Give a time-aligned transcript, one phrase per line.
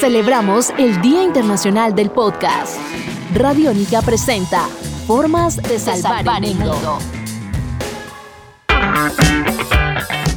[0.00, 2.78] Celebramos el Día Internacional del Podcast.
[3.34, 4.68] Radiónica presenta
[5.08, 6.98] Formas de salvar, el mundo.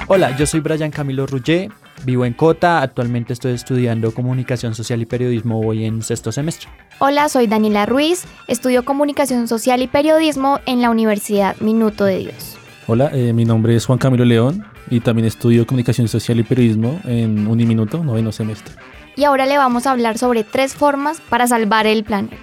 [0.08, 1.70] Hola, yo soy Brian Camilo Rullé,
[2.04, 6.68] vivo en Cota, actualmente estoy estudiando Comunicación Social y Periodismo, voy en sexto semestre.
[6.98, 12.58] Hola, soy Daniela Ruiz, estudio Comunicación Social y Periodismo en la Universidad Minuto de Dios.
[12.88, 17.00] Hola, eh, mi nombre es Juan Camilo León y también estudio Comunicación Social y Periodismo
[17.06, 18.74] en Uniminuto, noveno semestre.
[19.16, 22.38] Y ahora le vamos a hablar sobre tres formas para salvar el planeta.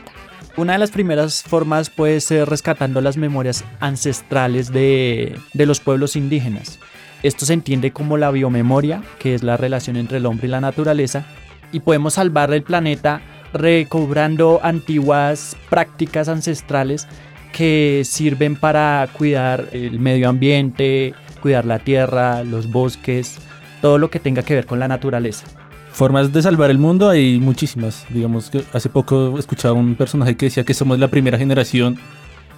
[0.57, 6.17] Una de las primeras formas puede ser rescatando las memorias ancestrales de, de los pueblos
[6.17, 6.79] indígenas.
[7.23, 10.61] Esto se entiende como la biomemoria, que es la relación entre el hombre y la
[10.61, 11.25] naturaleza,
[11.73, 13.21] y podemos salvar el planeta
[13.53, 17.07] recobrando antiguas prácticas ancestrales
[17.53, 23.39] que sirven para cuidar el medio ambiente, cuidar la tierra, los bosques,
[23.81, 25.47] todo lo que tenga que ver con la naturaleza.
[25.93, 28.07] Formas de salvar el mundo hay muchísimas.
[28.11, 31.99] Digamos que hace poco escuchaba un personaje que decía que somos la primera generación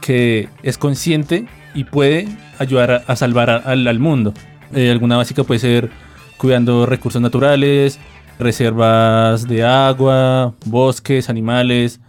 [0.01, 4.35] que es consciente y puede ayudar a, salvar al mundo.
[4.75, 5.91] Eh, alguna básica puede ser
[6.37, 7.99] cuidando recursos naturales,
[8.39, 12.01] reservas de agua, bosques, animales.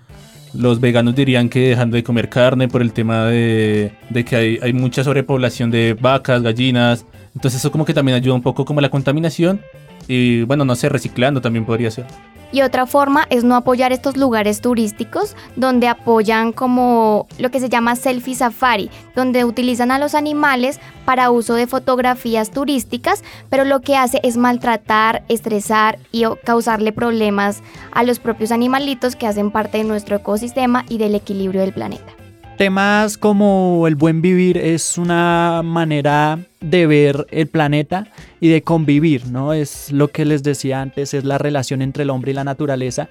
[0.54, 4.60] Los veganos dirían que dejando de comer carne por el tema de, de que hay,
[4.62, 7.06] hay, mucha sobrepoblación de vacas, gallinas.
[7.36, 9.62] Entonces eso como que también ayuda un poco como a la contaminación.
[10.08, 12.06] Y bueno, no sé, reciclando también podría ser.
[12.54, 17.70] Y otra forma es no apoyar estos lugares turísticos donde apoyan como lo que se
[17.70, 23.80] llama selfie safari, donde utilizan a los animales para uso de fotografías turísticas, pero lo
[23.80, 29.78] que hace es maltratar, estresar y causarle problemas a los propios animalitos que hacen parte
[29.78, 32.12] de nuestro ecosistema y del equilibrio del planeta.
[32.58, 38.08] Temas como el buen vivir es una manera de ver el planeta
[38.42, 39.54] y de convivir, ¿no?
[39.54, 43.08] Es lo que les decía antes, es la relación entre el hombre y la naturaleza.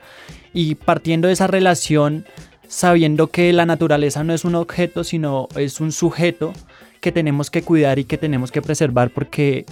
[0.53, 2.27] Y partiendo de esa relación,
[2.69, 6.53] sabiendo que la naturaleza no es un objeto, sino es un sujeto
[7.01, 9.65] que tenemos que cuidar y que tenemos que preservar porque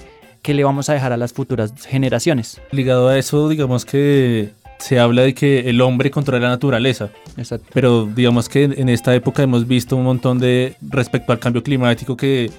[0.43, 2.61] ¿qué le vamos a dejar a las futuras generaciones?
[2.71, 7.11] Ligado a eso, digamos que se habla de que el hombre controla la naturaleza.
[7.37, 7.67] Exacto.
[7.75, 12.17] Pero digamos que en esta época hemos visto un montón de respecto al cambio climático
[12.17, 12.51] que,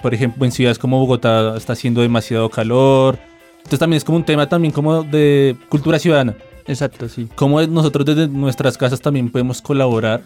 [0.00, 3.18] por ejemplo, en ciudades como Bogotá está haciendo demasiado calor.
[3.58, 6.34] Entonces también es como un tema también como de cultura ciudadana.
[6.66, 7.28] Exacto, sí.
[7.34, 10.22] Cómo nosotros desde nuestras casas también podemos colaborar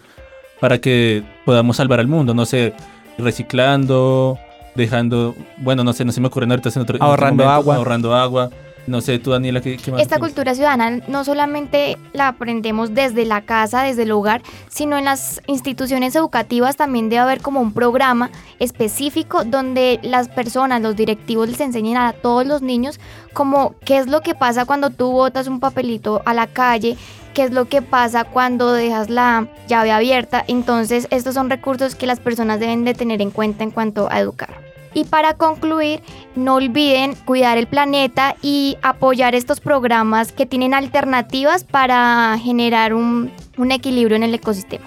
[0.61, 2.75] para que podamos salvar al mundo, no sé,
[3.19, 4.38] reciclando,
[4.75, 8.50] dejando, bueno, no sé, no se me ocurren ahorita en otro, ahorrando agua, ahorrando agua.
[8.87, 13.43] No sé, tú Daniela, ¿qué, más Esta cultura ciudadana no solamente la aprendemos desde la
[13.43, 18.31] casa, desde el hogar, sino en las instituciones educativas también debe haber como un programa
[18.59, 22.98] específico donde las personas, los directivos les enseñen a todos los niños
[23.32, 26.97] como qué es lo que pasa cuando tú botas un papelito a la calle,
[27.34, 30.44] qué es lo que pasa cuando dejas la llave abierta.
[30.49, 34.20] Entonces, estos son recursos que las personas deben de tener en cuenta en cuanto a
[34.20, 34.72] educar.
[34.95, 36.03] Y para concluir,
[36.35, 43.33] no olviden cuidar el planeta y apoyar estos programas que tienen alternativas para generar un,
[43.71, 44.85] equilibrio en el ecosistema.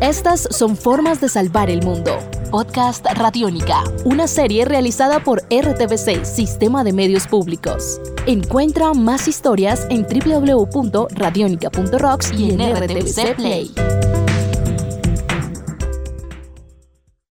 [0.00, 2.18] Estas son formas de salvar el mundo.
[2.50, 8.00] Podcast Radiónica, una serie realizada por RTBC, Sistema de Medios Públicos.
[8.26, 13.70] Encuentra más historias en www.radionica.rocks y en RTBC Play.